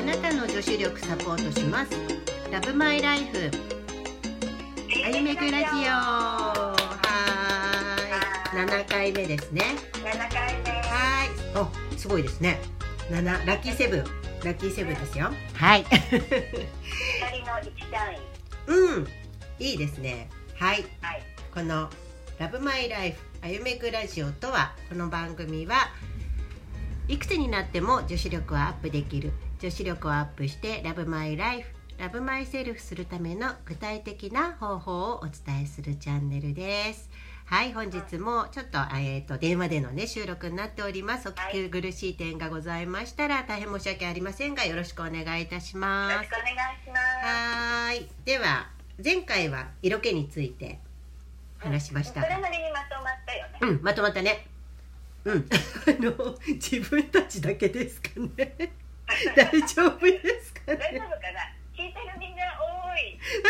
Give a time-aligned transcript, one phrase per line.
[0.00, 1.90] あなたの女子力サポートします。
[2.50, 3.50] ラブマイライフ。
[5.04, 5.90] あゆめぐラジオ。
[5.90, 8.66] はーい。
[8.66, 9.62] 7回目ですね。
[10.02, 10.02] 7
[10.32, 10.70] 回目。
[10.70, 11.28] はい。
[11.94, 12.62] おすごいですね。
[13.10, 14.04] 7ラッキーセブン。
[14.42, 15.32] ラッキーセブンですよ。
[15.52, 15.84] はい。
[15.92, 16.32] 二人の
[17.58, 18.18] 1単位
[18.68, 19.06] うん。
[19.58, 20.30] いいですね。
[20.56, 20.86] はい。
[21.02, 21.22] はい。
[21.52, 21.90] この
[22.38, 25.90] ラブマイライフあゆめくラジオとはこの番組は
[27.06, 37.10] いくつになっても女子力をアップできる女子力をアップしてラブマイライフラブマイセルフするための具体的な方法をお伝えするチャンネルです。
[37.44, 41.28] はい本日もちょっと,、えー、と電話でのね収録になっております。
[41.28, 46.16] お聞き苦しい点がございましたら大変申し訳ありませんがよろしくお願いいたしよます。
[46.16, 47.26] ろしくお願いします。
[47.26, 48.70] はーいでは
[49.04, 50.78] 前回は色気について
[51.58, 53.58] 話しましたそれなりにまとまったよね。
[53.60, 54.46] うん、まとまったね。
[55.26, 55.46] うん、
[55.86, 58.79] あの自分たちだけですかね。
[59.36, 60.98] 大丈夫ですか大ね。
[60.98, 61.40] 丈夫かな？
[61.76, 63.18] 聞いてるみんな多い。
[63.20, 63.48] ついて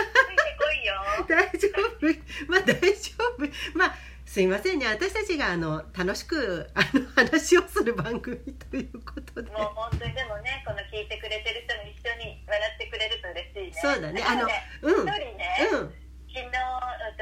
[0.59, 0.95] こいよ。
[1.29, 2.07] 大丈夫、
[2.49, 3.95] まあ大丈夫、まあ
[4.25, 4.87] すいませんね。
[4.87, 8.39] 私たちがあの楽しくあの話をする番組
[8.71, 9.51] ということで。
[9.51, 13.79] もう本当にでもねこの聞いてくれてる人も一緒に笑ってくれると嬉しいね。
[13.83, 14.23] そうだね。
[14.23, 15.95] からねうん、一人ね、うん、
[16.31, 16.47] 昨日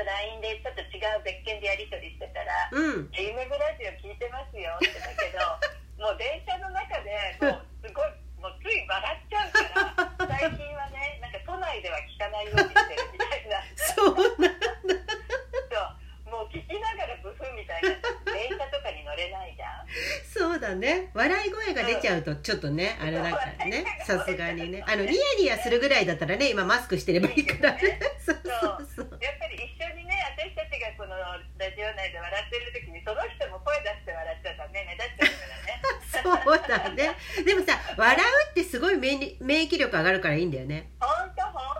[0.05, 13.59] LINE でちょっと違う別件でやり取りしてたらうん「夢ぐラジオ聞いてますよ」ってだけどもう電車の中でもうつい笑っちゃうから最近はねなんか都内では聞かないようにしてるみたいな。
[13.75, 17.89] そうなんそうもう聞きながらブフみたいな。
[18.31, 19.89] 電車とかに乗れないじゃん。
[20.31, 21.11] そうだね。
[21.15, 23.85] 笑い声が出ちゃうとちょっとね、あれだからね。
[24.07, 24.85] さすがにね。
[24.87, 27.75] あのニヤニヤするぐらいだったらね今マスクしてればいいから。
[27.75, 28.89] ねそうそう。
[28.95, 31.41] そうやっぱり一緒にね私たちがこのラ
[31.75, 34.85] ジオ内で笑ってる時にその人も声出して笑っちゃったらね。
[34.87, 35.83] 目立っちゃうからね。
[36.23, 37.17] そうだね。
[37.45, 40.91] でもさ笑うってすごい免疫力上がるからいいんだよね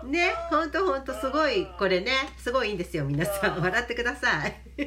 [0.09, 3.57] ねほんとほんとすごいこれねすごいいいんですよ皆さん。
[3.57, 3.63] うん。
[3.63, 4.55] 笑ってください。
[4.77, 4.85] うん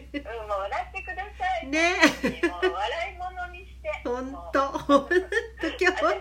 [0.48, 1.66] もう笑ってください。
[1.68, 1.94] ね。
[2.48, 3.90] もう笑い物にして。
[4.04, 4.52] ほんもう。
[4.52, 5.14] とほんと
[5.80, 6.14] 今日なん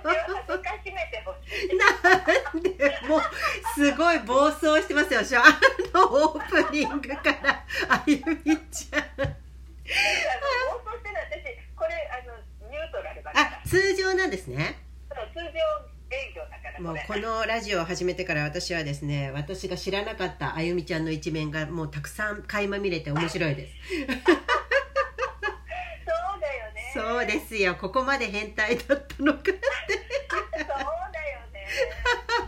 [2.62, 2.70] で
[3.08, 3.22] もう
[3.76, 5.44] すごい暴走してますよしあ
[5.94, 7.66] のオープニングから。
[7.90, 8.22] あゆみ
[8.70, 9.00] ちゃん。
[9.00, 9.34] あの
[10.80, 11.44] 放送してる私
[11.76, 12.34] これあの
[12.70, 13.60] ニュートラルだから。
[13.64, 14.78] あ通常なんですね。
[15.34, 15.42] 通常
[16.12, 17.06] 営業だからもうれ。
[17.08, 23.74] このラジオを始めてから私はですね私が知らなかったあゆみちゃんの一面がもうたくさん垣間見れて面白いです。
[26.06, 26.92] そうだよね。
[26.94, 27.76] そうですよ。
[27.76, 29.54] ここまで変態だったのかって。
[29.54, 30.68] そう
[31.14, 31.66] だよね。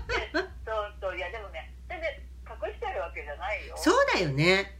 [0.08, 1.18] で そうそう。
[1.18, 2.10] いやでもね全然
[2.46, 3.78] 隠してるわけじゃないよ。
[3.78, 4.78] そうだよね。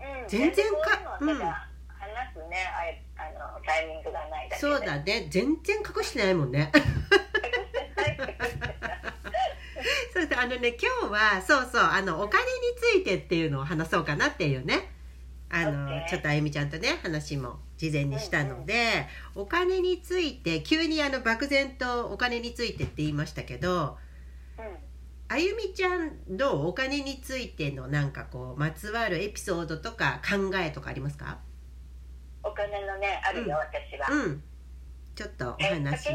[0.00, 0.28] うん。
[0.28, 1.68] 全然かこういうのは
[2.00, 4.72] ただ話すねあいあのタイミングがないだけで。
[4.72, 5.28] そうだね。
[5.30, 6.88] 全然隠してないもんね 隠し
[7.72, 8.74] てない隠してない
[10.14, 14.90] そうだあのね今日はそうそうあのお金についてっていうのを話そうかなっていうね。
[15.50, 23.98] あの OK ちょっとあゆみちゃんとね話も事前にしたので、お金について急にあの漠然とお金についてって言いましたけど
[24.58, 24.64] うん。
[25.26, 31.38] あゆみちゃんどうお金についてのなんかこうまつわるエピソードとか考えとかありますか？
[32.42, 34.42] お金のねあるよ、私は、うん。
[35.14, 36.12] ちょっとおえ話を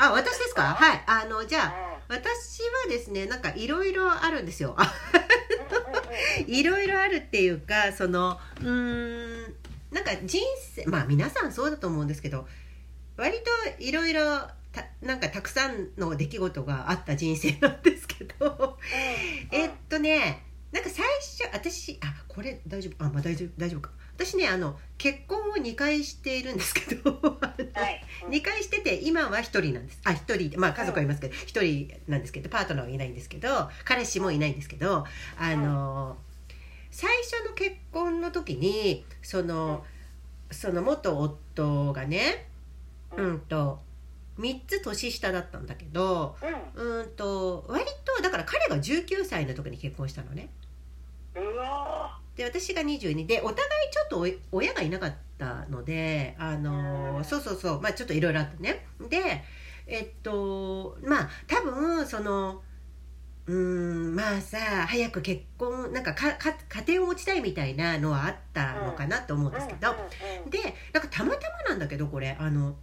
[0.00, 0.62] あ私ですか？
[0.74, 1.04] はい。
[1.06, 4.76] あのじゃあうん私はですねなんかいろいろあるんですよ。
[6.46, 9.54] いろいろあるっていうかそのうーん
[9.90, 10.42] なんか人
[10.74, 12.46] 生まあ皆さんそうだと思うんですけど
[13.16, 14.22] 割といろいろ
[14.72, 18.78] たなんかたくさんの出来事があった人生なんですけど
[19.50, 30.00] えっとねなんか最初私あこれ大丈夫あまあ大丈夫大丈夫か私ねあの結婚を2回しているんですけどはい、2回してて今は1人なんです。
[30.04, 35.04] あ一人まあ家族はいますけど1人なんですけどパートナーはいないんですけど彼氏もいないんですけど
[35.38, 36.16] あの、
[36.90, 39.84] 最初の結婚の時にその、
[40.50, 42.48] その元夫がね
[43.16, 43.80] ううんんと
[44.38, 46.36] 3つ年下だったんだけど
[46.76, 47.00] うん。
[47.00, 50.50] うんと割とだから彼が19歳の時に結婚したのね
[52.36, 58.86] で私が22でお互いちょっとお親がいなかったのであのうんそうそうそうまあちょっといろいろあってね。
[59.08, 59.44] で
[59.86, 62.62] えっとまあ多分その
[63.46, 69.94] うーんまあさ早く結婚なんかかか家庭を持ちたいみたいなのはあったのかなと思うんですけど、
[70.48, 70.58] で
[70.92, 72.36] なんかたまたまなんだけどこれ。
[72.38, 72.76] あの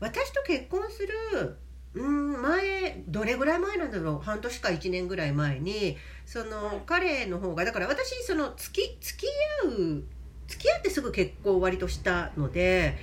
[0.00, 1.56] 私と結婚する
[1.94, 4.24] うん前どれぐらい前なんだろう？
[4.24, 5.96] 半年か1年ぐらい前に
[6.26, 9.26] その、うん彼の方がだから私その付き付き
[9.64, 10.04] 合う
[10.46, 12.98] 付き合ってすぐ結婚を割としたので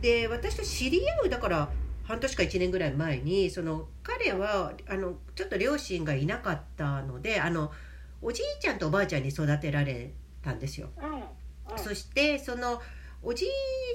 [0.00, 1.68] で私と知り合うだから
[2.04, 7.72] 半年か1年ぐらい前にその彼はあのちょっと両親がいなかったのであの
[8.20, 10.12] おじいちゃんとおばあちゃんに育てられ
[10.42, 10.90] たんですよ。
[11.76, 12.80] そしてその
[13.22, 13.48] おじい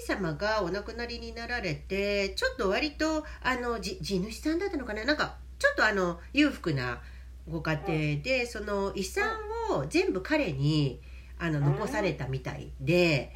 [0.05, 5.03] 様がお亡くなりになられてちょっと割とあのじ地主さんだったのかな？
[5.03, 7.01] なんかちょっとあの裕福な
[7.49, 9.37] ご家庭で、その遺産
[9.71, 11.01] を全部彼に
[11.39, 13.33] あの残されたみたいで。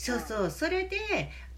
[0.00, 0.50] そうそう。
[0.50, 0.96] それで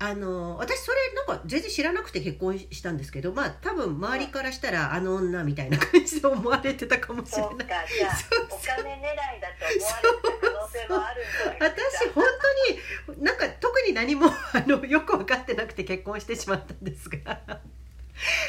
[0.01, 7.49] あの私それなんか全然知らなくて結婚したんですけどまあ多分周りからしたらあの女みたいな感じで思われてたかもしれない。
[7.51, 8.13] そうかじゃあ
[8.51, 11.23] お金狙いだと思われてた可能性もある
[11.61, 12.25] 私本
[13.07, 17.19] 当になんか特に何も あのよく分かってなくて結婚してしまったんですが。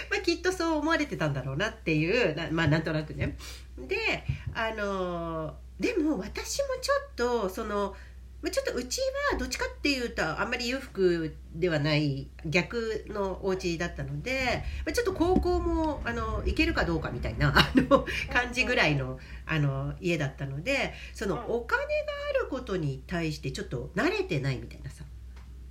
[0.09, 3.37] まあきっとそう思われてたんだろうなっていうなまあなんとなくね。
[3.77, 4.23] で
[4.55, 7.95] あのでも私もちょっとその
[8.43, 8.99] まあちょっとうち
[9.31, 21.87] はどっちかっていうとあんまり裕福ではない逆のお家だったので、まあ、ちょっと高校もあの行けるかどうかみたいな あの感じぐらいのあの家だったのでそのお金が
[22.35, 25.05] あることに対してちょっと慣れてないみたいなさ、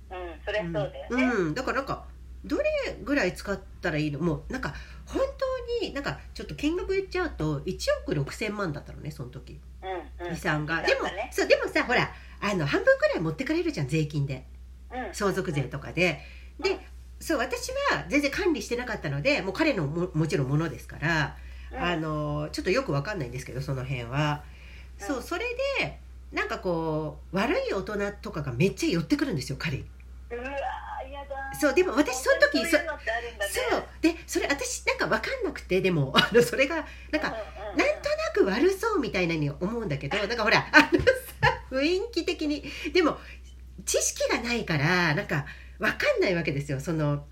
[0.09, 2.05] うんそりゃそうだよね、うん、だからなんか
[2.43, 2.63] どれ
[3.03, 4.19] ぐらい使ったらいいの？
[4.19, 4.73] もうなんか
[5.05, 5.21] 本
[5.79, 9.59] 当になんかちょっと金額言っちゃうと1億6,000万だったのねその時。
[9.81, 10.33] うんうん。
[10.33, 12.11] 遺産が、だでもそうでもさほら
[12.43, 14.45] あの半分くらい持ってかれるじゃん税金で。
[14.91, 15.13] うん。
[15.13, 16.19] 相続税とかで。
[16.59, 16.77] で
[17.19, 21.37] そう私は全然管理してなかったのでもう彼のももちろんものですから、
[21.71, 21.79] うん。
[21.79, 24.43] あのちょっとよくわかんないんですけどその辺は、
[24.99, 25.07] うん。
[25.07, 25.45] そうそれ
[25.79, 25.99] で
[26.33, 29.77] なんかこう悪い大人とかがめっちゃ寄ってくるんですよ彼。
[29.77, 29.81] う
[30.35, 33.83] わーやだそうでも私その時そそう。
[34.01, 41.05] でそれ私なんかわかんなくてでも あのそれがなんか、うんうんなんとなく悪そうみたいなに思うんだけど なんかほらあのさ
[41.73, 42.63] 雰囲気的に。
[42.93, 43.17] でも
[43.85, 45.45] 知識がないからなんか
[45.79, 46.79] わかんないわけですよ。
[46.79, 47.25] その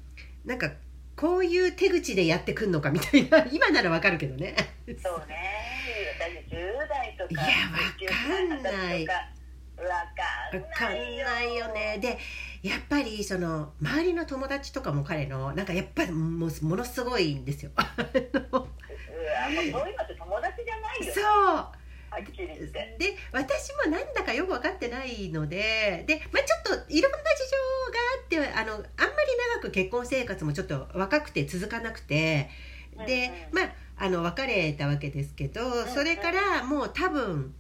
[0.46, 0.72] なんか
[1.16, 3.46] こういう手口でやってくんのかみたいな。
[3.52, 4.56] 今ならわかるけどね。
[5.02, 6.16] そうね。
[6.20, 9.06] だって10代とかいやわかんない。
[9.06, 9.42] 19歳とか
[9.84, 12.00] わわかんないよね。
[12.02, 12.18] で
[12.62, 17.72] やっぱりその周りの友達とかも彼のなんかやっぱりもうものすごいんですよ。
[17.78, 21.72] うわもうそういうのって友達じゃないよそうは
[22.18, 22.96] っきりて。
[23.00, 28.88] で私もなんだかよく分かってないのでで、まあ、ちょっといろんな事情があってあのあんまり
[29.56, 32.50] 長く結婚生活もちょっと若くて続かなくて
[33.08, 33.68] で、うんうん。
[33.68, 37.54] まああの別れたわけですけどんそれからもう多分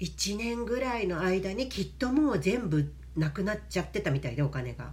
[0.00, 4.92] 1年ぐらいの間にきっともう全部なくなっちゃってたみたいでお金が。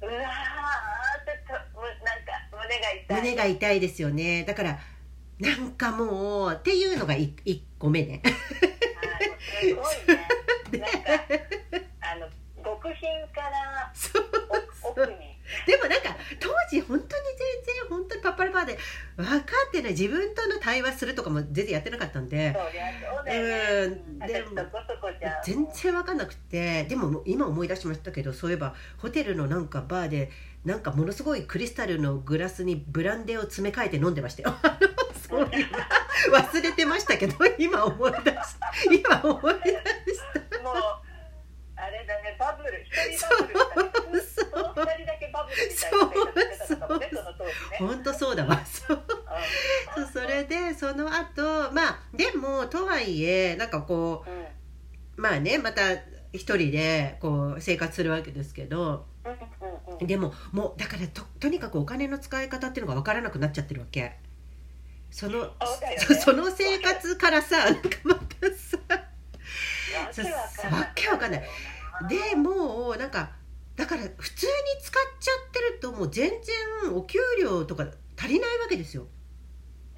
[0.00, 3.20] うわーちょっとむなんか胸が痛い。
[3.22, 4.44] 胸が痛いですよね。
[4.44, 4.78] だから
[5.38, 8.22] なんかもうっていうのが 1, 個目ね。
[9.60, 10.26] すごいね。
[10.72, 10.88] なんか
[12.00, 12.26] あの
[12.64, 13.92] 極貧から
[14.82, 15.36] 奥に。
[15.66, 18.78] でもなんか当時本当に全然本当にパッパラパーで
[19.16, 19.36] 分か
[19.68, 22.56] ってない自分との対話するとかも全然やってなかったんで。
[25.44, 26.84] 全然分かんなくて。
[26.84, 30.30] でも今思い出しましたけどそういえばホテルのなんかバーで
[30.64, 34.56] なんかものすごいクリスタルのグラスにブランデーを詰め替えて飲んでましたよ
[35.28, 35.78] そういうの。
[36.38, 39.78] 忘れてましたけど今思い出した今思い出し
[40.52, 40.62] た。
[40.62, 40.74] もう
[41.76, 46.80] あれだねバブル一人バブルそうその二人だけバブルみたいな生活してた。
[46.80, 48.64] のかもねその当時ね本当そうだわ。
[48.64, 48.96] そう。
[48.96, 49.02] う
[49.94, 54.46] そうそれでその後まあでもとはいえなんかこんうんう
[55.16, 55.82] まあねまた
[56.32, 59.32] 一人でこう生活するわけですけどうん。
[59.32, 59.46] うんうん
[59.98, 64.18] でももうだからととにかくお金の使い方っていうのが分からなくなっちゃってるわけ
[65.16, 65.50] そのね。
[65.98, 68.76] そ その生活からさなんかまたさ
[70.70, 71.48] わけわかんないわけ
[72.02, 72.28] わかんない。
[72.30, 73.30] でもうなんか
[73.76, 77.86] だから普通に使っちゃってるともう全然お給料とか
[78.18, 79.06] 足りないわけですよ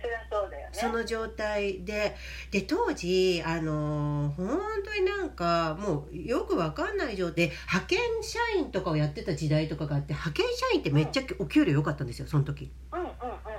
[0.01, 0.71] そりゃそうだよね。
[0.73, 2.17] その状態で。
[2.51, 7.49] で当時あの本当になんかもうよくわかんない状態。
[7.49, 12.73] で派遣社員とかをやってた時代とかがあって派遣社員ってめっちゃお給料良かったんですよその時、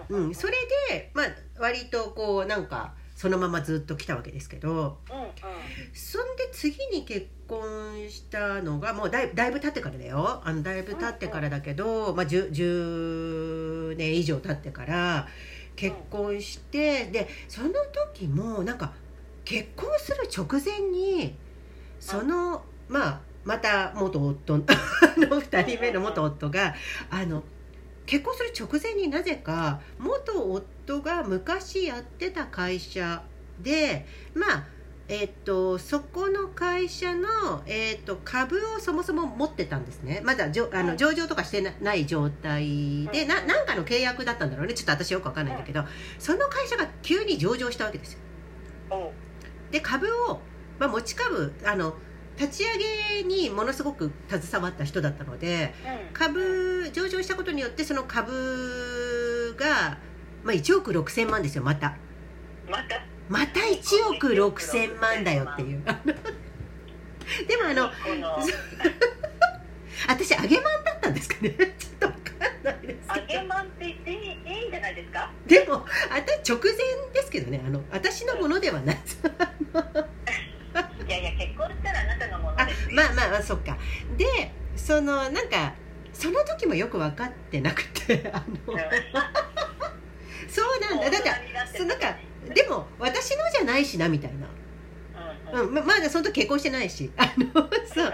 [0.09, 0.53] うんそれ
[0.89, 1.25] で、まあ、
[1.59, 4.99] 割とこうなんかそのままずっと来たわけですけど。
[5.11, 5.29] うんうん。
[5.93, 10.41] そんで次に結婚したのがもうだいだいぶ経ってからだよ。
[10.43, 15.27] あのだいぶ経ってからだけど、まあ、10, 10年以上経ってから
[15.79, 17.69] 結婚してでその
[18.11, 18.91] 時もなんか
[19.45, 21.37] 結婚する直前に
[22.01, 26.75] そのまあまた元夫 の2人目の元夫が
[27.09, 27.45] あの
[28.05, 33.23] 結婚する直前になぜか元夫が昔やってた会社
[33.61, 34.67] でまあ
[35.11, 37.27] えっとそこの会社の、
[37.65, 40.21] えっと株をそもそも持ってたんですね。
[40.23, 44.75] まだじょあうんの上場とかしてなない状態で、うんななんかの契約だったんだろうね。
[44.75, 45.83] ちょっと私よくわかんないんだけど、
[46.19, 49.11] その会社が急に上場したわけですよ。
[49.71, 50.39] で株を、
[50.77, 51.95] まあ、持ち株あの
[52.37, 56.13] 立ち上げにものすごく携わった人だったのでうん。
[56.13, 59.97] 株上場したことによってその株が、
[60.43, 61.97] まあ、1億6000万ですよまた。
[62.69, 63.03] また？
[63.29, 65.83] また1億6000万だよっていう。
[67.47, 67.91] でもあの
[70.07, 71.51] 私揚げまんだったんですかね。
[71.77, 72.19] ちょっとわか
[72.49, 73.27] んないです揚けど。
[73.27, 75.31] げまんって言っていいんじゃないですか？
[75.45, 76.73] でもあた直前
[77.13, 77.61] ですけどね。
[77.65, 78.97] あの私のものではない。
[81.07, 83.77] いやいや結婚したらあなたのものあですあまあまあそっか。
[84.17, 85.73] でそのなんか
[86.13, 88.77] その時もよく分かってなくてあの
[90.47, 92.15] そうなんだだってそうなんか
[92.53, 97.11] でも私のじゃないしなみたいな、うんままだその時結婚してないし。
[97.17, 98.13] あの そう。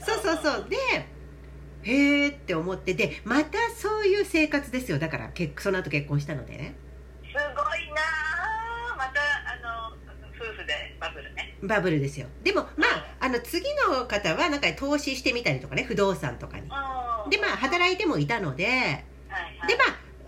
[0.00, 0.66] そうそうそう。
[0.68, 0.76] で
[1.84, 2.94] へーって思って。
[2.94, 4.98] でまたそういう生活ですよ。
[4.98, 6.54] だから結その後結婚したので。
[6.54, 6.74] ね
[7.22, 7.38] すご
[7.76, 8.02] いな
[8.92, 9.20] あまた
[9.52, 9.96] あの
[10.34, 11.56] 夫婦でバブルね。
[11.62, 12.26] バブルですよ。
[12.42, 12.86] でもま
[13.20, 15.84] ああの次の方はなんか投資してみたりとかね。
[15.84, 16.68] 不動産とかに。
[17.30, 18.64] でまあ働いてもいたので。
[18.66, 19.68] はいはい。
[19.68, 19.84] でま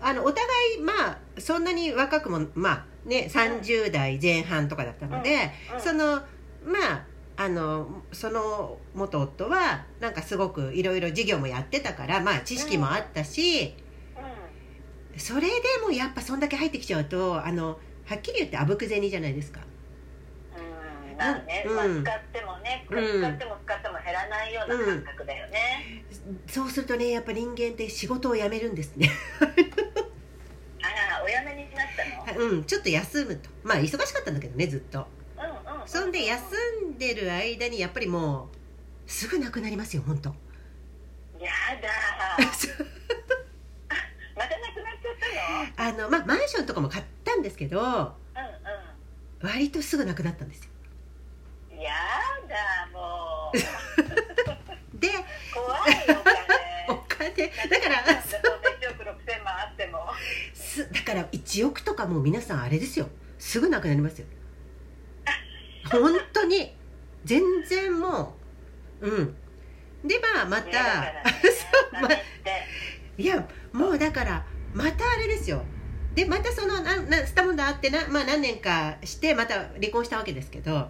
[0.07, 0.45] ああのお互
[0.77, 5.81] いまあそんなに若くもまあね30代前半とかだったので、うん。
[5.81, 6.15] その
[6.65, 7.05] まあ
[7.37, 13.75] あのその元夫はなんかすごくいろいろ事業もやってたからまあ知識もあったし、
[15.15, 15.47] うそれで
[15.83, 19.59] もやっぱそんだけ入ってきちゃうとあのはっきり言ってあぶく銭じゃないですか。
[19.59, 21.17] んうん。
[21.17, 21.75] まあね、うん。
[21.75, 23.21] まあ、使ってもね、うん。
[23.21, 26.05] 使っても使っても減らないような感覚だよね、
[26.47, 29.09] そうするとねやっぱ人間って仕事を辞めるんですね。
[29.41, 31.74] あらお辞めに
[32.33, 33.49] うんちょっと休むと。
[33.63, 35.07] まあ忙しかったんだけどねずっと。
[35.37, 35.87] うんうんうん。
[35.87, 36.43] そんで休
[36.85, 38.49] んでる間にやっぱりも
[39.07, 40.29] うすぐなくなりますよ本当。
[41.39, 41.51] や
[41.81, 42.45] だー。
[44.35, 45.15] またなくなっちゃっ
[45.75, 45.89] たの？
[45.89, 48.13] あのまあマンションとかも買ったんですけどう
[49.41, 50.69] 割とすぐなくなったんですよ。
[51.71, 51.91] んうんや
[52.47, 53.57] だもう。
[54.99, 55.09] で
[55.53, 56.15] 怖いよ
[56.89, 57.29] お金。
[57.29, 57.47] お金。
[57.69, 58.41] だからそん
[60.75, 63.07] すだから1億とかもう皆さんあれですよ。
[63.39, 64.27] すぐなくなりますよ。
[65.89, 66.75] 本当に。
[67.23, 68.35] 全然も
[69.01, 69.09] う。
[69.09, 69.35] うん。
[70.05, 71.01] でまあまた。
[71.01, 71.23] ね。
[71.93, 72.09] そうま
[73.17, 75.63] いやもうだからまたあれですよ。
[76.13, 80.71] でまたそのななスタモンダーってな、まあ、何年かしてまた離婚したわけですけど。
[80.73, 80.81] うん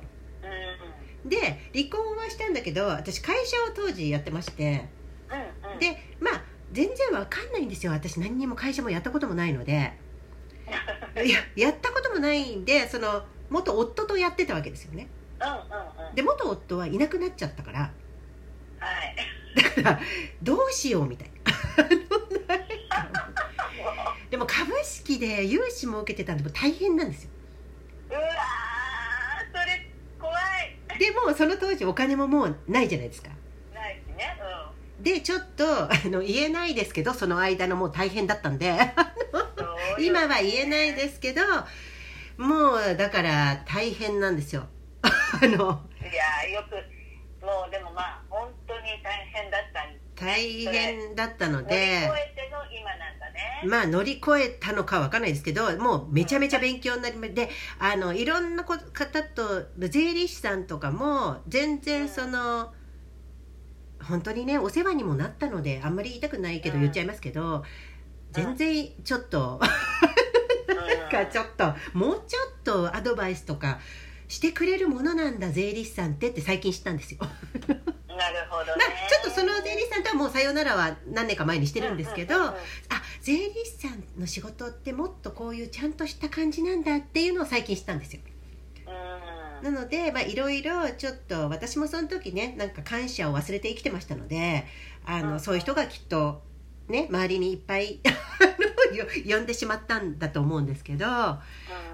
[1.24, 1.30] うん。
[1.30, 4.88] で離婚はしたんだけど私会社を当時やってまして。
[5.30, 5.80] うんうん。
[5.80, 7.94] でまあ全然わかんないんですよ。
[7.94, 9.94] 私何にも会社もやったこともないので。
[11.26, 15.08] いややったこともないんでその元夫とやってたわけですよね。
[15.40, 16.16] うんうんうん。
[16.16, 17.80] で元夫はいなくなっちゃったから。
[17.80, 17.90] は
[19.06, 19.16] い。
[19.56, 20.00] だから
[20.44, 21.32] どうしようみたい。
[22.46, 22.60] な
[24.30, 27.30] でも株式で融資も受けてたんで大変なんですよ。
[28.10, 28.24] うわー
[29.58, 29.90] それ
[30.20, 31.00] 怖い。
[31.00, 33.30] でもその当時お金ももうないじゃないですか
[35.06, 38.76] でちょっとあの言えないですけどその間のもう大変だったんで。
[40.00, 41.42] 今は言えないですけど
[42.38, 44.68] もうだから大変なんですよ。
[45.04, 46.76] あのいやよく
[47.46, 49.96] もうでもまあ本当に大変だったん。
[50.16, 51.90] 大変だったの乗り越でえ
[52.36, 53.62] ての今なんだね。
[53.66, 62.74] まあ乗り越えたのかわかんないですけどもうめちゃめちゃ勉強になりまであのいろんなこ方と税理士さんとかも全然その
[64.02, 66.82] 本当にねお世話にもなったのであんまり言いたくないけどうん。
[66.82, 67.64] 言っちゃいますけど
[68.32, 69.60] 全然ちょっと
[70.70, 70.78] うん。
[70.78, 73.80] なんかちょっともうちょっとアドバイスとか
[74.28, 77.20] してくれるものなんだ税理士さんってって最近知ったんですよ。
[77.22, 82.60] なるほど まねあちょっとその税理士さんとはもうさよならは何年か前にしてるんですけど、うんうんうんうん。
[82.60, 82.62] あ
[83.22, 88.22] 税理士さんの仕事ってもっとこういうちゃんとした感じなんだっていうのを最近知ったんですよ。
[88.26, 88.35] うん
[89.62, 94.66] なのでまあいろいろちょっと私もその時ねなんか感謝を忘れて生きてましたので
[95.06, 95.40] あの、うん。
[95.40, 96.44] そういう人がきっと
[96.88, 98.00] ね周りにいっぱい
[98.96, 101.42] よ呼んでしまったんだと思うんですけどあ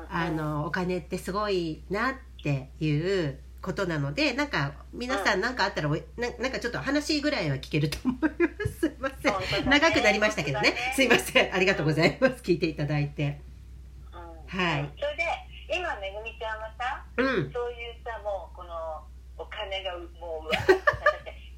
[0.09, 2.13] のお金ってすごいなっ
[2.43, 8.29] ていうことなのでなんか皆さん何かあったらおいななんかちょっと話ぐらいは聞けると思いま
[8.65, 8.79] す。
[8.81, 9.63] すいません。
[9.63, 9.69] ね。
[9.69, 10.71] 長くなりましたけどね。
[10.71, 10.75] ね。
[10.95, 11.53] すいません。
[11.53, 12.41] ありがとうございます。
[12.41, 13.41] 聞いていただいて。
[14.11, 14.59] うん。
[14.59, 14.91] はい。
[14.99, 17.51] それで今めぐみちゃんはさうん。
[17.51, 20.59] そういうさもうこのお金がもう うわ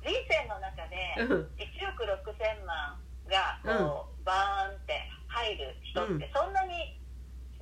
[0.06, 1.50] 人生の中でうん。
[1.58, 7.00] 1億6000万がこう、バーンって入る人ってそんなに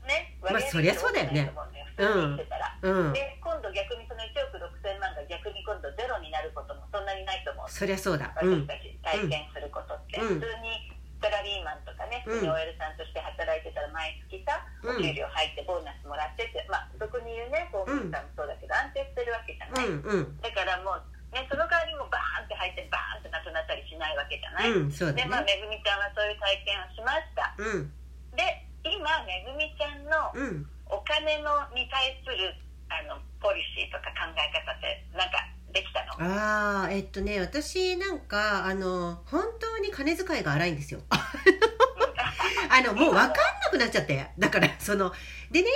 [0.08, 1.53] ね、まあ割合そりゃそうだよね。
[1.96, 3.13] 普通に生きてたら、うん。
[3.13, 7.70] で今度逆に今度ゼロになることもそんなにないと思う。
[7.70, 8.34] そりゃそうだ。
[8.41, 8.67] うん。
[8.67, 10.27] 私たち体験することって、うん。
[10.39, 10.91] 普通に
[11.22, 14.98] サラリーマンとかね普通に OL さんとして働いてたら毎月さ、うん。
[14.98, 20.42] お給料入ってボーナスもらってってまあ俗に言うね公務員さんもそうだけど、安定してるわけじゃない、うんうん。
[20.42, 27.54] だからもう、ね、その代わりもバーンって入ってバーンってなくなったりしないわけじゃない、うんそうだでまあねめぐみちゃんはそういう体験をしました。
[27.62, 27.94] うん。
[28.34, 28.42] で
[28.82, 30.66] 今めぐみちゃんのうん。
[30.92, 32.51] お金のに対する
[32.92, 35.40] あのポリシーとか考え方ってなんか
[35.72, 36.84] できたの。
[36.84, 41.01] あーえっとね私なんかあの本当に金遣いが荒いんですよ。
[41.10, 43.36] あのもう分かんな
[43.72, 44.28] くなっちゃって。
[44.38, 45.13] だからその
[45.51, 45.70] でね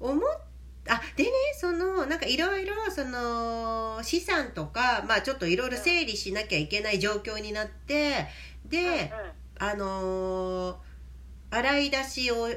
[0.00, 0.40] 思っ
[0.88, 8.26] あでねそのなんかいろいろその資産とかまあちょっといろいろ整理しなきゃいけない状況になって
[8.66, 9.12] で
[9.58, 10.76] あのー
[11.54, 12.48] 洗い出しを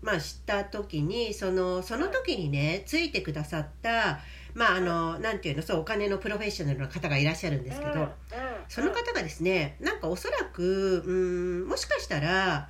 [0.00, 4.20] まあした時にそのその時にねついてくださった
[4.54, 8.08] まああのなんていうのそうお金のプロフェッショナルの方がいらっしゃるんですけど、
[8.68, 12.68] その方がですねなんかおそらくうんもしかしたら、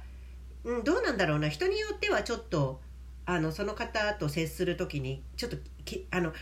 [0.64, 2.80] うん、どうなんだろうな人によってはちょっと
[3.26, 6.34] あのその方と接する時にちょっときあのはっ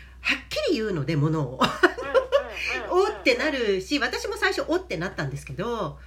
[0.49, 1.61] きり言うのでものを
[2.91, 5.99] おってなるし私も最初おってなったんですけど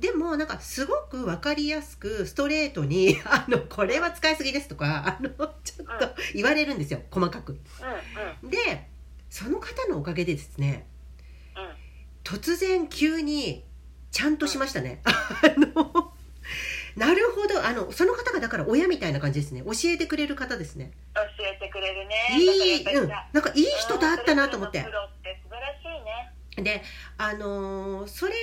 [0.00, 5.30] でもなんかすごく分かりやすくストレートに「あのこれは使いすぎです」とかあの
[5.64, 7.58] ちょっと言われるんですよ細かく。
[8.42, 8.88] で
[9.30, 10.86] その方のおかげでですね
[12.24, 13.64] 突然急に
[14.10, 15.00] ちゃんとしましたね。
[15.06, 15.08] あ
[15.56, 16.12] の
[16.96, 19.62] なるほどあのその方がだから親みたいな感じですね。
[19.62, 20.92] 教えてくれる方ですね。
[21.14, 22.16] 教えてくれるね。
[22.38, 26.82] いい、うん、なんかいい人と会ったなと思って素晴らしいねで
[27.16, 28.36] あのーそれ以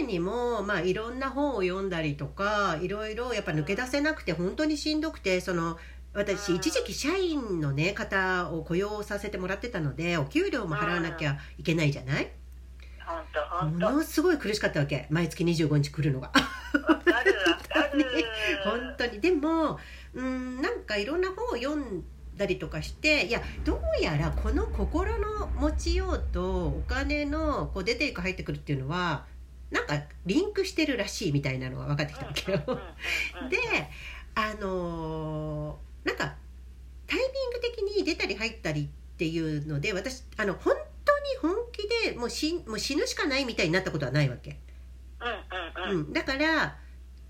[0.00, 5.76] 前にも、まあ、いろんな本を読んだりとかいろいろやっぱ抜け出せなくて本当にしんどくてその
[6.12, 12.30] 私うん一時期社員の、ね、方を雇用させてもらってたのでお給料も払わなきゃいけないじゃない？
[13.64, 15.06] ものすごい苦しかったわけ。
[15.10, 16.32] 毎月25日来るのが。
[18.64, 19.20] 本当に。
[19.20, 19.78] でも
[20.14, 22.02] うんなんかいろんな本を読ん
[22.36, 29.24] だりとかしていやどうやらこの心の持ちようとお金のこう出ていく入ってくるっていうのは
[29.70, 32.58] なんかリンクしてるらしいみたいなのが分かってきたわけよ。
[33.50, 33.58] で
[34.34, 36.34] あのーなんか
[37.08, 41.18] タイミング的に出たり入ったりっていうので私あの本当
[41.48, 44.58] に本気でもう死もう死ぬしかないみたいになったことはないわけ。
[45.20, 46.76] うんうんうん、だから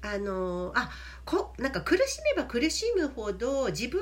[0.07, 0.89] あのあ
[1.25, 4.01] こなんか苦しめば苦しむほど自分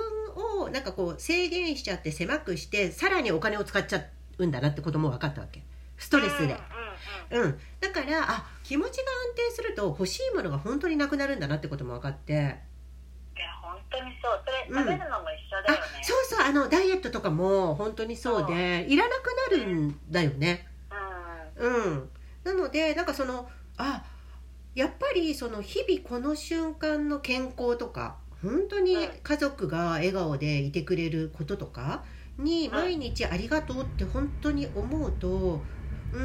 [0.60, 4.04] をなんかこう制限しちゃって狭くしてさらにお金を使っちゃ
[4.38, 5.62] うんだなってことも分かったわけ。
[5.96, 9.02] ストレスで、うんうんうんうん、だからあ気持ちが安
[9.36, 12.58] 定すると欲しいものが本当になくなるんだなってことも分かって。
[13.62, 14.42] 本当にそう。
[14.44, 16.46] それ食べるのも一緒だあよね、そうそう。
[16.46, 20.66] あのダイエットとかも本当にそうでいらなくなるんだよね。
[21.56, 21.74] うん。
[21.74, 22.10] うん、
[22.44, 24.04] なのでなんかそのあ
[24.74, 32.04] やっぱりその日々この瞬間の健康とか本当にうん家族が笑顔でいてくれることとか
[32.38, 35.60] にん毎日ありがとうって本当に思うと
[36.12, 36.20] うー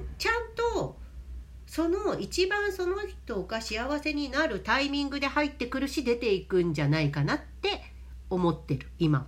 [0.00, 0.34] んちゃん
[0.76, 0.98] と
[1.66, 7.82] その一番その人が幸せになるタイミングで入ってくるし出ていくんじゃないかなって
[8.30, 9.26] 思ってる今は。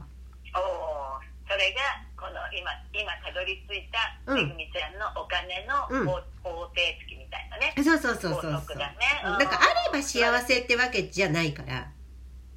[0.54, 1.80] おおそれが
[2.16, 4.36] この今今たどり着いたうん。
[4.36, 6.06] めぐみちゃんのお金のうん。
[6.06, 6.74] 方方程
[7.06, 8.78] 式みたいなね、そうそうそうそう。
[8.78, 9.22] だね。
[9.24, 9.38] うん。
[9.38, 11.88] なんかあれば幸せってわけじゃないから。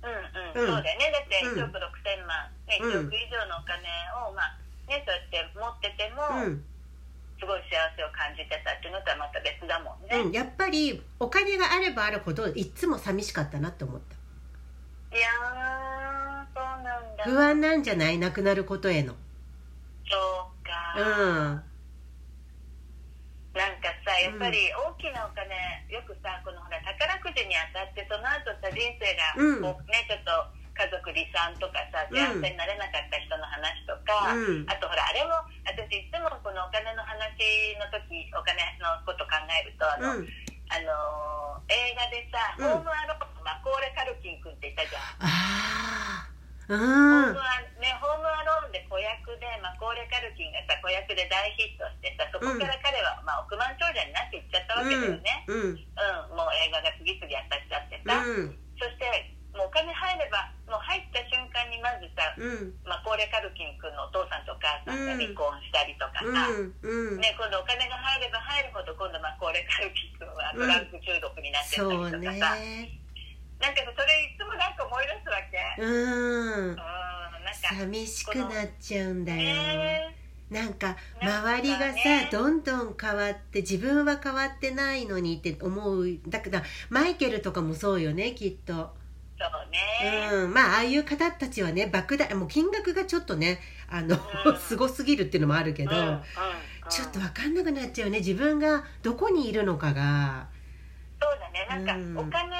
[0.04, 0.76] うんうん、うん。
[0.76, 1.12] そうだよね。
[1.12, 1.64] だってうん。
[1.64, 2.92] 1億6000万、ね、うん。
[2.92, 3.80] 1億以上のお金
[4.28, 4.58] を、まあ
[4.88, 6.66] ね、そうやって持ってても、うん。
[7.40, 15.18] すごい幸せを感じてたっていうのとはまた別だもんね、うん、やっぱりお金があればあるほどいつも寂しかったなって思った。
[15.18, 17.24] いやーそうなんだ。
[17.26, 18.18] 不安なんじゃない？
[18.18, 19.14] なくなることへの。
[20.10, 20.18] そ
[20.62, 21.04] うか、う
[21.52, 21.64] ん
[24.24, 25.52] やっぱり大きなお金
[25.92, 29.76] よくさこのほら宝くじに当たってその後さ人生がうん。
[29.76, 30.32] こう、ねちょっと
[30.74, 34.66] 家族離散とかさ幸せになれなかった人の話とか、うん。
[34.66, 37.14] あとほらあれも私いつもこのお金の話
[37.78, 40.28] の時お金のこと考えるとあの、うん。
[40.72, 42.84] あのー映画でさ、うん。
[42.84, 46.33] ホームアローンのマコーレ・カルキン君っていたじゃん。
[46.78, 55.76] ホーんムアね、ホームアローンで子役で、マコーレ・カルキンがさ子役で大ヒットしてさそこから彼は、まあ、億万長者になっていっちゃったわけだよね、うん。
[55.76, 56.40] うん。
[56.40, 58.56] もう映画が次々当たっちゃってさ、うん。
[58.80, 59.06] そして
[59.54, 62.74] もうお金入ればもう入った瞬間にまずさ、うん。
[62.88, 73.03] マコーレ・カルキン君のお父さんとお母さんが離婚したりとかさ、ね、今度お金が入れば入るほど今度マコーレ・カルキン君はドラッグ中毒になってったりとかさ、ね
[73.64, 75.82] なんかそれいつもなんか思い出すわけ。
[75.82, 76.70] うん。
[76.70, 79.40] うん、なんか寂しくなっちゃうんだよ。
[79.40, 80.16] ね。
[80.50, 82.30] なんかなんか周りがさ、ね。
[82.30, 86.08] どんどん変わって自分は変わってないのにって思う。
[86.28, 94.58] だけどマイケルとかもそうよねきっと、そうね、うん、まあああいう方たちはね莫大もう金額がちょっとねあの、うん。
[94.60, 96.22] すごすぎるっていうのもあるけど、うんうんうん。
[96.90, 100.48] ちょっと分かんなくなっちゃうね自分がどこにいるのかが。
[101.22, 101.66] そうだね。
[101.70, 102.18] なんかうん。
[102.18, 102.56] お金、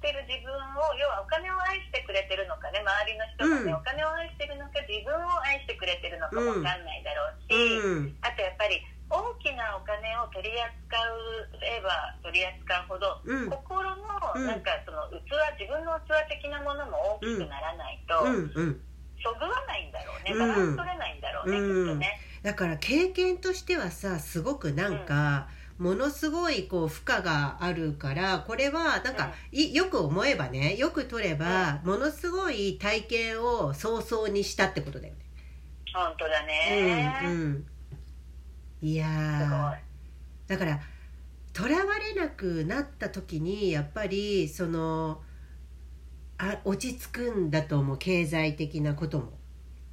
[0.00, 3.84] っている自分を要はお金を愛してくれてるのかね周りの人がね、うん。
[3.84, 8.16] お金を愛してるのか自分を愛してくれてるのかもわかんないだろうし、うん。
[8.24, 8.80] あとやっぱり
[9.12, 10.96] 大きなお金を取り扱
[11.60, 13.52] えば取り扱うほど、うん。
[13.52, 14.00] 心の
[14.32, 14.48] うん。
[14.48, 18.80] なんかその器自分の器的なものも大きくならないと、うんうん。
[19.20, 21.84] そぐわないんだろうねうんバランス取れないんだろうね、うん。
[21.84, 22.20] きっとね。
[22.40, 25.48] だから経験としてはさすごくなんか、
[25.80, 29.74] ものすごいこう負荷があるからこれはなんか、い。
[29.74, 35.20] よく思えばねよく取れば、ものすごい体験を早々にしたってことだよね。
[35.94, 37.66] 本当だね、うんうん、
[38.80, 39.78] いや
[40.46, 40.80] だから
[41.52, 45.22] とらわれなくなった時にやっぱりその
[46.38, 49.32] あ落ち着くんだと思う経済的なことも。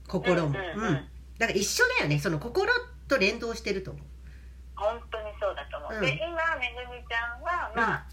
[0.07, 0.87] 心も、うんうん。
[0.89, 1.05] うん。
[1.37, 2.71] だから一緒だよねその心
[3.07, 4.03] と連動してると思う。
[4.75, 5.26] 本当に
[5.89, 8.05] で今めぐみちゃんはまあ、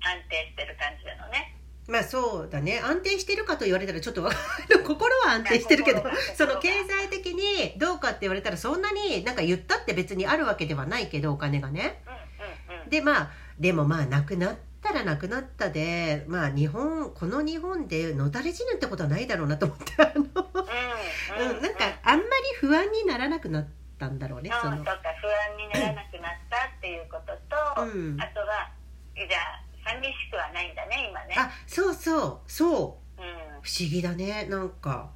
[0.00, 1.54] 安定してる感じなのね。
[1.88, 2.80] まあそうだね。
[2.84, 4.22] 安定してるかと言われたらちょっと
[4.86, 6.02] 心は安定してるけど
[6.34, 12.02] その経済的にどうかって言われたらそんなになんか言ったって別にあるわけではないけどお金がね。
[12.06, 12.90] うんうんうん。
[12.90, 22.30] でまあでもまあなくなったらなくなったでまあ日本この日本でのたれ死ぬってことはないだろうなと思ってあの、うんうん、なんかあんまり
[22.60, 24.78] 不安にならなくなったんだろうねその。
[24.78, 28.20] うんそうか不安にならなくなったっていうことと、うん。
[28.20, 28.70] あとは
[29.16, 31.34] じゃあ寂しくはないんだね今ね。
[31.36, 33.20] あそうそうそう。
[33.20, 33.58] うん。
[33.62, 35.10] 不思議だねなんか。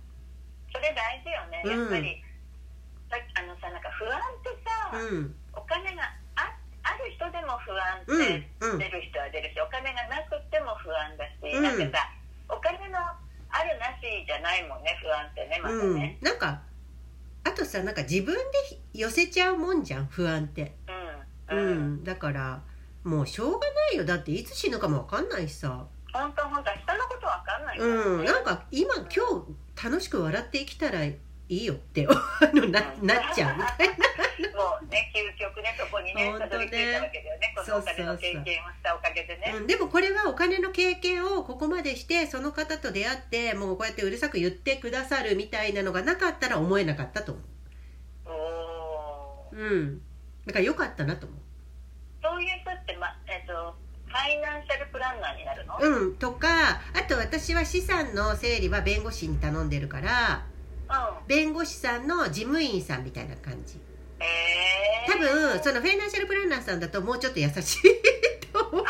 [0.73, 1.81] それ大事よねうん。
[1.81, 2.25] やっぱり、
[3.11, 5.35] さあのさなんか不安ってさ、うん。
[5.55, 6.03] お金が
[6.35, 6.51] あ
[6.83, 8.79] ある人でも不安っうんてうん。
[8.79, 11.63] 出る人は出るし、お金がなくても不安だし、うん。
[11.63, 12.11] なんかさ
[12.49, 12.99] お金の
[13.53, 15.95] あるなしじゃないもんね不安ってねまたうん。
[15.95, 16.63] ね、なんか
[17.53, 18.41] あとさなんか自分で
[18.95, 20.75] 寄せちゃうもんじゃん不安って。
[21.51, 22.63] うんううんん、だから
[23.05, 24.07] もうしょうがないよ。
[24.07, 25.87] だっていつ死ぬかも分かんないしさ。
[26.15, 27.85] 本当本当明日のことわかんないね。
[27.85, 29.05] うんなんか今今
[29.77, 31.01] 日楽しく笑って生きたら
[31.53, 32.15] いいよってあ
[32.55, 33.57] のななっちゃう。
[33.57, 33.95] みたいな
[34.57, 37.53] もうね究極ねそこにね本当ねたどり着いたわけだよね。
[37.55, 38.49] このお金の経験をし
[38.83, 39.53] たおかげでね。
[39.57, 47.45] うん、でもこれはお金の経験をここまでしてその方と出会ってもうこうやってうるさく言ってくださるみたいなのがなかったら思えなかったと思う。
[49.57, 50.01] うん。
[50.47, 51.37] だから良かったなと思
[52.23, 53.75] そういう人って、まえっと
[54.07, 60.52] ファイナンシャルプランナーになるの、ううんとかあと私は資産の整理は弁護士に頼んでるからうん
[61.27, 63.81] 弁護士さんの事務員さんみたいな感じ。
[64.21, 67.83] ええ多分そのファイナンシャルプランナーさんだともうちょっと優しい
[68.53, 68.85] と思う。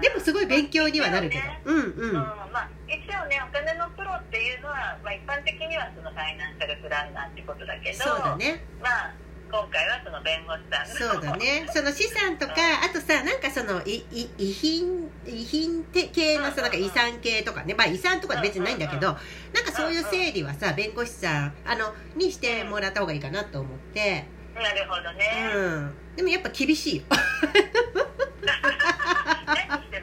[0.00, 1.62] でもすごい勉強にはなるけど、ね。
[1.64, 2.14] うんううんん。
[2.14, 7.98] まあ、一応ねお金のプロっていうのは、まあ、一般的にはそのファイナンシャルプランナーってことだけど。
[7.98, 8.64] そうだね。
[8.80, 9.12] まあ
[9.50, 11.14] 今回はその弁護士さんの。
[11.14, 11.66] そうだね。
[11.74, 17.74] その資産とかあとさなんかそのいい遺品遺品系のさなんか遺産系とかね。
[17.74, 19.16] まあ遺産とか別にないんだけどなん
[19.64, 24.26] かそういう整理はさ弁護士さんあのにしてもらった方がいいかなと思って。
[24.54, 25.94] なるほどね、うん。
[26.16, 27.04] でもやっぱ厳しいよ。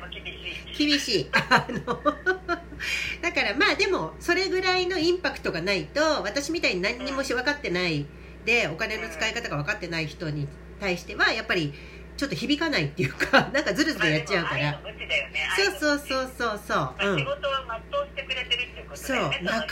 [0.09, 0.87] 厳しい。
[0.87, 1.29] 厳しい。
[1.33, 2.01] あの
[3.21, 8.05] だからまあでもそれぐらいのインパクトがないと私みたいに何にもし分かってない
[8.45, 10.47] でお金の使い方が分かってない人に
[10.79, 11.73] 対してはやっぱり
[12.17, 14.71] ちょっと響かないっていうか なんかズルズルやっちゃうから。
[14.71, 15.09] まあね
[15.57, 16.61] そうそうそうう、そう。
[16.67, 17.19] そうまあ、うん。
[17.19, 17.51] 仕事を
[17.91, 19.17] 全うしてくれてるっていうことそう。
[19.17, 19.67] なかなか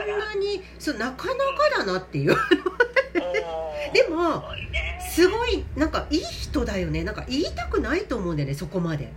[0.00, 2.36] あんなにそうなかなかだなっていう。
[3.92, 5.10] でもすごいね。
[5.14, 7.04] すごいなんかいい人だよね。
[7.04, 9.12] なんか言いたくないと思うんだよねそこまで。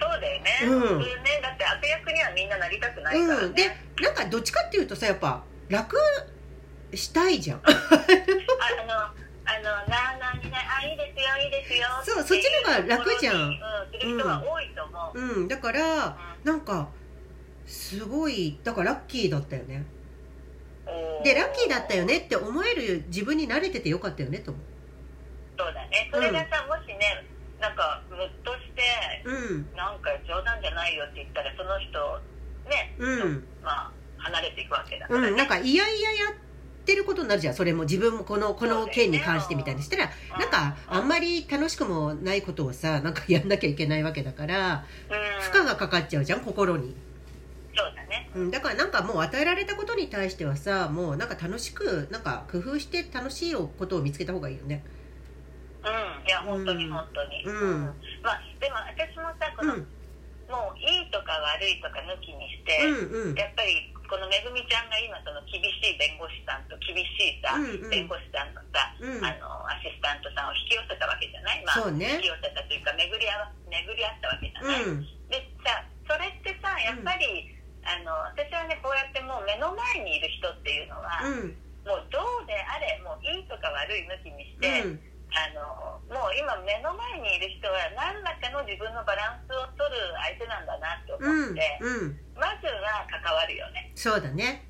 [0.00, 0.80] そうだよね、うん。
[0.80, 3.54] 普通ねだって悪役にはみんななりたくないからね、うん。
[3.54, 5.96] でなんかどっちかっていうとさやっぱ楽
[6.94, 7.62] したいじゃん。
[7.64, 7.74] あの
[9.50, 11.88] あのなあなあにねあいいですよいいですよ。
[12.04, 13.36] そうそっちの方が楽じゃん。
[13.36, 13.60] うん
[14.00, 16.88] する人は多いと思う、うんだからなんか
[17.66, 19.84] すごいだからラッキーだったよね
[20.86, 24.60] おでラッキーだったよねって思える自分に慣れててよかったよねと思
[25.58, 27.26] そうだねそれがさ、もしね
[27.60, 28.82] なんかムッとして
[29.24, 32.20] ううんなんか冗談じゃないよって言ったらその人
[32.70, 36.47] ね、うんまあ離れていくわけだから、ねうんなんかいやいややって
[36.94, 37.54] ることになるじゃん。
[37.54, 39.82] それも自分もこのこの件に関してみたいに。
[39.82, 40.50] したらうんなん。
[40.50, 45.42] かあんまり楽しくもないことをさなんかやんなきゃいけないわけだからうん。
[45.42, 46.94] 負荷がかかっちゃうじゃん心に。
[47.74, 48.30] そうだね。
[48.34, 54.84] うんうん、だからなんかもう与えられたことに対してはさもうなんか楽しくなんか工夫して楽しいことを見つけた方がいいよね。
[55.84, 56.26] うん。
[56.26, 56.92] いや本当にうん。
[56.92, 57.84] 本当に、うん。
[58.22, 59.80] まあでも私もさこの、うん。
[60.50, 63.34] もういいとか悪いとか抜きにして、うんうん。
[63.36, 67.92] やっぱりこのめぐみちゃんが今その厳しい弁護士さんと厳しいさ、うんうん。
[67.92, 69.20] 弁護士さんのさ、うん。
[69.20, 72.16] あのアシスタントさんを引き寄せたわけじゃない、まあ、ね。
[72.18, 75.04] 引き寄せたというか巡り合わ巡り合ったわけじゃない、うん。
[75.28, 77.52] でさそれってさやっぱり、
[77.84, 81.52] あの私はねこうやってもう目の前にいる人っていうのは、うん。
[81.84, 85.00] もうどうであれもういいとか悪い抜きにして、うん
[85.38, 94.62] あのもう今目の前にいる人は何らかの自分のバランスを取る相手なんだなって思うんって、うんまずは関わるよね、そうだね。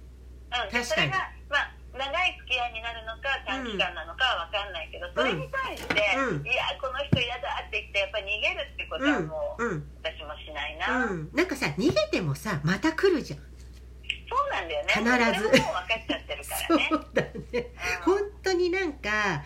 [0.48, 0.84] うん、で確かに。
[0.84, 6.46] それが、まあ、長い付き合いになるのか短期間なのかは分かんないけど、それに対して、うん。
[6.46, 9.84] いやこの人嫌だって言ってやっぱり逃げるってことはもう、うん。
[10.00, 11.30] 私もしないな、うん。
[11.36, 13.40] なんかさ逃げてもさまた来るじゃん。
[14.28, 14.92] そうなんだよね。
[14.96, 15.12] 必ず。
[15.12, 16.88] ももう分かっちゃってるからね。
[16.88, 17.66] そうだね。
[18.04, 19.44] 本当になんか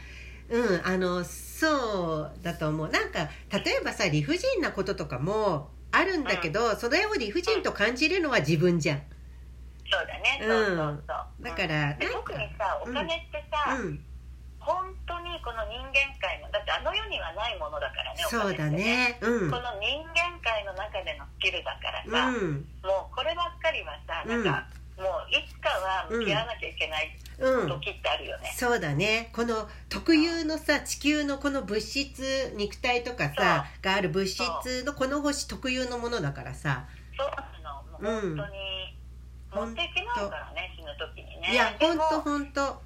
[0.52, 2.88] うんあのそうだと思う。
[2.90, 9.02] なんか例えばさ理不尽なこととかもあるんだけど、それを理不尽と感じるのは自分じゃん。
[9.90, 10.48] そうだね、うん。
[10.48, 11.44] そうそうそう。
[11.44, 14.04] だから特にさお金ってさ、うん。
[14.60, 19.18] 本当にこの人間界のだってあの世にはないものだからねおそうだ金ってね。
[19.20, 19.50] うん。
[19.50, 22.64] この人間界の中でのスキルだからうさ、ん。
[22.84, 27.68] もうこればっかりはさなんか、もういつかは向き合わなきゃいけないうん。
[27.68, 29.30] 時ってあるよね、そうだね。
[29.32, 36.84] この特有のさ地球のこの物質肉体とかさがある物質のこの星特有のものだからさ。
[37.16, 37.28] そう
[37.62, 37.82] なの。
[37.82, 39.68] もう本当に、うん。
[39.68, 41.52] 持ってきまうからね死ぬ時にね。
[41.52, 42.82] いやでもほんとほんと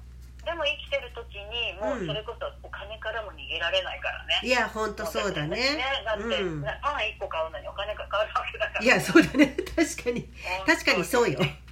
[0.47, 5.77] でも生きてる時にもうそれこそお金からも逃げられないからね、いやほんとそうだね。
[6.05, 6.61] だって、うん。
[6.61, 8.81] なパン1個買うのにお金かかるわけだから。
[8.81, 9.57] いやそうだね。
[9.75, 10.29] 確かに。
[10.65, 11.39] 確かにそうよ。
[11.39, 11.66] ね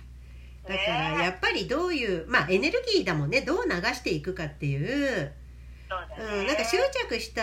[0.67, 3.41] だからやっぱりどういうまあエネルギーだもんね。
[3.41, 5.33] どう流していくかっていう、ね。
[6.17, 7.41] うん、なんか執着した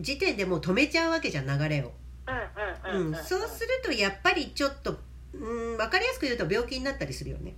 [0.00, 1.92] 時点でもう止めちゃうわけじゃん流れを、
[2.26, 4.98] うんうんうん、うん、そうするとやっぱりちょっと、
[5.34, 7.54] うん、分かりやすく言うと病気になったりするよね、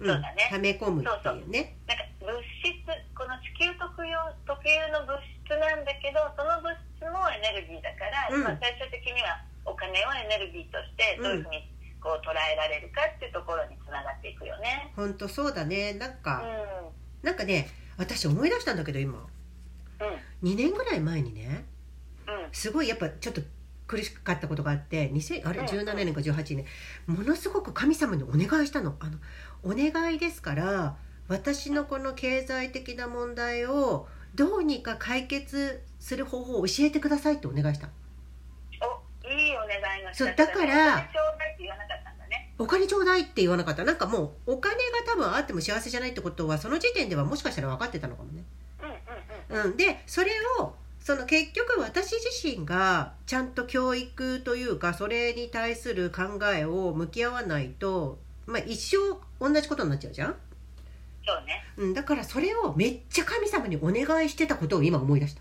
[0.00, 1.76] うんうん、そうだね、溜め込むっていうね。
[1.88, 2.84] なんか物質
[3.16, 4.12] この地球特有
[4.46, 8.44] 特有の物質なんだけどその物質もエネルギーだから、うん。
[8.44, 11.64] まあ、最終的にはお金をエネルギーとしてどういうふうに
[12.00, 14.92] こう捉えられるかっていうところにつながっていくよね。
[14.96, 15.94] ほんとそうだね。
[15.94, 16.16] なんうん。
[16.16, 16.42] か、
[17.22, 19.26] なんかね私思い出したんだけど今。
[20.42, 20.50] うん。
[20.50, 21.64] 2年ぐらい前にね
[22.26, 22.48] うん。
[22.52, 23.42] すごいやっぱちょっと
[23.86, 26.64] 苦しかったことがあって2000あれうん17年か18年。
[27.06, 28.96] ものすごく神様にお願いしたの。
[29.00, 29.18] あの
[29.62, 30.96] お願いですから
[31.28, 37.88] 私のこの経済的な問題をどうにか解決する方法を教えてくださいってお願いした
[39.24, 41.08] おいいお願いがそうだから
[41.60, 42.54] って言わなかったんだね。
[42.58, 43.84] お金ちょうだいって言わなかった。
[43.84, 48.44] なんかもうお金が多分あっても幸せじゃないってことはその時点ではもしかしたら分かってたのかもね。
[49.50, 49.70] うんうんうん。
[49.70, 60.36] うん、でそれをその結局私自身がちゃんと教育というかそれに対する考えを向き合わないと、まあ、一生同じことになっちゃうじゃん、
[61.26, 61.64] そうね。
[61.76, 65.40] うん、だからそれをめっちゃ神様にお願いしてたことを今思い出した。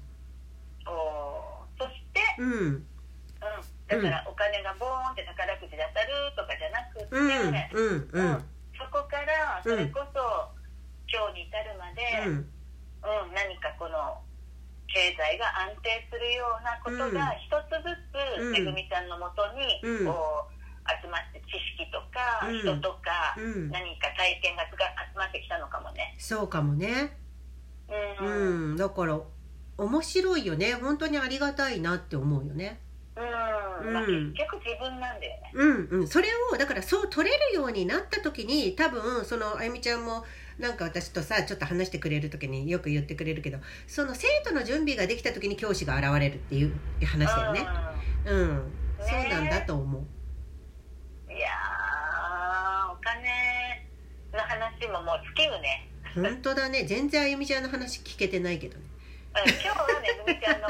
[0.89, 1.83] おー。
[1.83, 2.85] そして、うんうん、
[3.89, 8.45] だからお金がボーンって宝くじで当たるとかじゃなくて、うんうんうん。
[8.77, 10.21] そこからそれこそ
[11.09, 12.45] 今日に至るまで、うん。
[13.01, 14.21] うん、何かこの
[14.85, 17.97] 経済が安定するようなことが一つず
[18.37, 18.53] うん。
[18.53, 20.05] つめぐみちゃんのもとにうん。
[20.05, 20.53] こう
[21.01, 22.61] 集まって知識とかうん。
[22.61, 23.73] 人とかうん。
[23.73, 24.77] 何か体験が集
[25.17, 26.13] まってきたのかもね。
[26.21, 27.17] そうかもね。
[28.21, 28.77] うん。
[28.77, 29.17] だから
[29.81, 30.75] 面白いよね。
[30.75, 32.79] 本当にありがたいなって思うよね
[33.19, 34.33] まあ、うん。
[34.33, 35.51] 結局自分なんだよね。
[35.53, 40.23] うんうん、それをだからそう取れるようになった時に多分そのあゆみちゃんも
[40.57, 46.73] なんか私とさちょっと話してくれる時によく言ってくれるけどその生徒の準備ができた時に教師が現れるっていう
[47.05, 47.67] 話だよね。
[48.25, 50.01] うん、そうなんだと思う。
[50.01, 50.19] うん
[51.29, 53.87] いやーお金
[54.33, 55.87] の話ももう尽きるね。
[56.15, 56.83] 本当だね。
[56.83, 58.83] 全然あゆみちゃんの話聞けてないけどね。
[59.45, 60.67] うん今日はめぐみちゃんの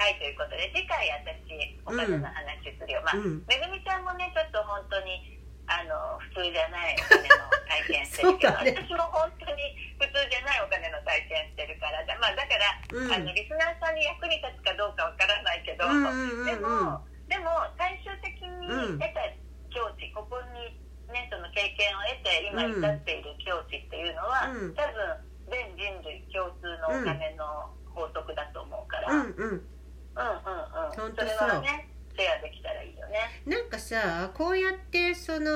[0.00, 3.44] 会会ということで次回私お金の話するよ、まあ、うん。
[3.44, 5.36] めぐみちゃんもねちょっと本当に
[5.68, 8.74] あの普通じゃないお金の体験してるけど、 ね。
[8.74, 9.62] 私も本当に
[10.00, 13.12] 普通じゃないお金の体験してるからだ,、まあ、だから、うん。
[13.12, 18.98] あのリスナーさんに役に立つかどうかわからないけど、でもでも最終的うん。
[18.98, 19.22] に得た
[19.70, 20.80] 境地、ここに
[21.12, 24.74] ねその経験を得て今至っている境地っていうのは、うん。
[24.74, 29.79] 多分全人類共通のお金の法則だと思うから、うんうん
[30.20, 30.92] うんうんうん。
[30.92, 33.14] ほんとそれはねシェアできたらいいよね。
[33.46, 35.50] なんかさこうやってその、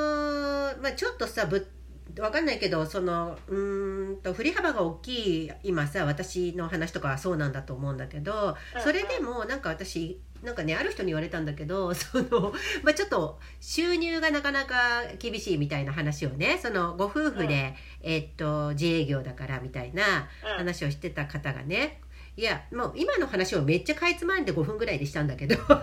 [0.83, 1.71] まあ、ちょっとさぶ
[2.19, 20.57] わかんないけどそのうーんと振り幅が大きい今さ私の話とかはそうなんだと思うんだけどうんそれでもなんか私なんかねある人に言われたんだけど その、まあ、ちょっと収入がなかなか厳しいみたいな話をねそのご夫婦で、えっと自営業だからみたいなうん。
[20.59, 22.01] 話をしてた方がね
[22.37, 25.55] いやもう今の話をめっちゃかいつまんで5分ぐらいでしたんだけど。
[25.57, 25.77] うん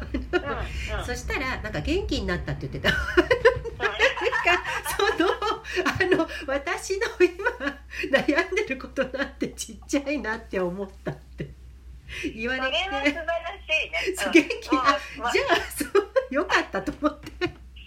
[1.00, 1.06] うん。
[1.06, 2.92] そしたらなんか元気になったって言ってた。
[4.98, 11.50] そのあの私の今悩んでることなんてちっちゃいなって思ったって。
[12.36, 12.78] 言わそれて。
[12.78, 14.32] れは素晴らしいね。
[14.34, 14.80] 元気うん。
[14.80, 14.84] あ
[15.18, 15.32] まあ。
[15.32, 17.32] じゃあそうよかったと思って。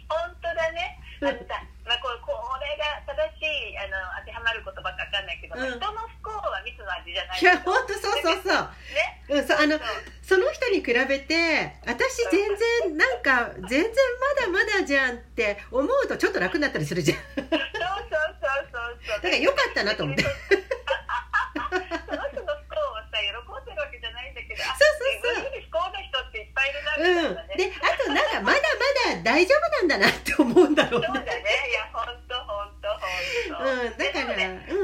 [0.08, 0.98] 本当だね。
[1.20, 5.68] あのさ、まあ、これこれが正しいあの当てはまる言葉かわかんないけど、うん。
[5.68, 6.08] 人の
[6.64, 8.56] 蜜の味じゃないいや本当そうそうそうね。
[9.28, 9.78] うんそうあの
[10.22, 12.56] その人に比べて私全
[12.88, 13.92] 然なんか全然
[14.48, 17.58] まだまだじゃんって思うとちょっと楽になったりするじゃんそうそうそうそ
[18.78, 19.16] うそう。
[19.16, 20.40] だからよかったなと思ってその人
[22.40, 23.32] の不幸をさ喜ん
[23.64, 27.34] でるわけじゃないんだけど、あそうそうそう自分より不幸な人っていっぱいいるなみうん。
[27.56, 28.58] であとなんかまだ
[29.04, 31.68] まだ大丈夫なんだなって思うんだろうそうだねね。
[31.68, 33.00] いや本当本当本
[33.60, 33.60] 当。
[33.60, 34.83] うんだからねう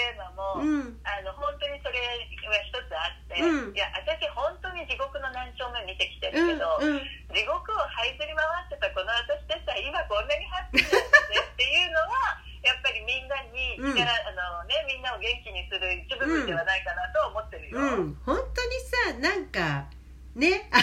[0.00, 0.56] 人生のも。
[0.56, 2.16] うんあの本当にそれは
[2.64, 17.78] 一つあって、うんいや私本当に地獄の何丁目見てきてうんるけど、うん地獄を這いずり回ってたこの私でさ今こんなにハッピーなんだぜっていうのはやっぱりみんなにうん力、あのねみんなを元気にする一部分ではないかなとは思ってるよ。
[17.78, 19.86] うん、本当にさなんか
[20.34, 20.80] ねあ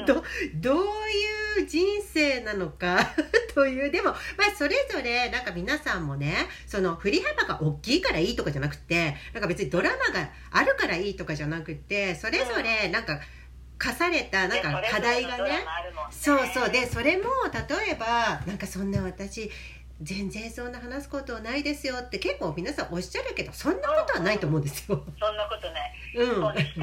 [0.00, 0.24] うんど
[0.56, 0.84] どう
[1.60, 3.14] いう人生なのか
[3.54, 4.14] というでも、ま
[4.48, 4.68] あ、そ
[5.30, 6.34] なんか皆さんもね
[6.66, 13.20] その振り幅が大きいからいいとかじゃなくてなんか別にドラマがあるからいいとかじゃなくてそれぞれなんか
[13.78, 15.64] 課されたなんでか課題がね
[16.10, 16.70] そうそう。
[16.70, 19.50] でそれも例えばなんかそんな私
[20.02, 25.02] 全然そんな話すことないですよって結構皆さんおっしゃるけどそんなことはないと思うんですよ。
[25.18, 26.74] そんなことない、うん、一人一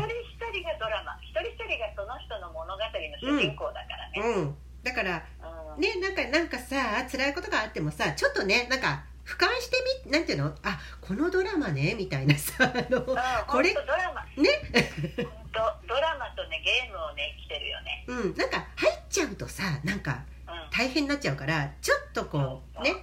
[0.51, 4.35] 人がドラマ一人一人がその人の物語の主人公だからね。
[4.35, 5.34] うん、だからうん
[5.77, 10.53] ねなんかなんかさ辛いことがあってもさちょっとねなんか俯瞰してみなんていうの？
[10.63, 13.05] あこのドラマねみたいなさ あのうん、
[13.47, 13.73] これ？
[13.73, 13.75] ね？
[15.17, 18.05] 本当ドラマとねゲームをね生きてるよね。
[18.07, 20.69] うんなんか入っちゃうとさなんかうん。
[20.69, 22.93] 大変になっちゃうからちょっとこうそうね？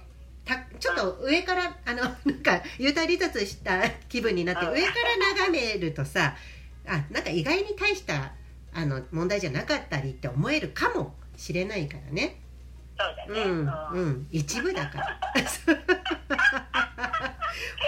[0.45, 4.73] たちょっと上からあのなんか幽体離脱した気分になってうん。
[4.73, 6.35] 上から眺めるとさ
[6.87, 8.31] あなんか意外に大した
[8.73, 12.39] あの問題じゃなかったりって思えるかもしれないからね。
[12.97, 13.41] そうだね。
[13.41, 15.19] うんうんうん一部だから。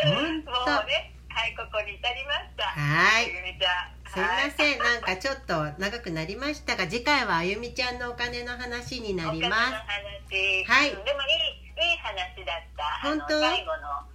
[0.04, 0.84] 本当。
[0.86, 2.64] ね、はい、ここに至りました。
[2.66, 3.46] はい。
[4.16, 10.64] すいませんなんかちょっと長くなりましたが次回はあゆみちゃんのお金の話になりまお金の話。
[10.64, 12.84] はいうんでもいい、いい話だった。
[13.04, 13.42] 本当？
[13.42, 14.15] 最後の、う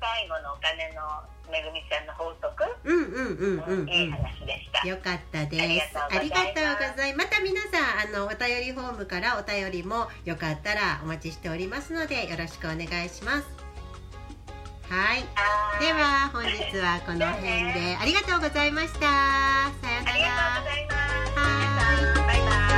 [0.00, 1.02] 最後のお金の
[1.50, 2.64] めぐみちゃんの法則。
[2.84, 3.88] すうんうんうんうん。
[3.88, 4.86] いいうん話でした。
[4.86, 5.98] よかったです。
[5.98, 7.30] あありりがとうございます。
[7.30, 13.46] また皆さんあのお便りフォームからお便りもよかったらお待ちしておりますのでよろしくお願いします。
[14.88, 15.22] はい。
[15.80, 19.00] では本日はこの辺でありがとうございました。
[19.00, 19.06] さ
[19.90, 22.73] ようなありがとうございらました。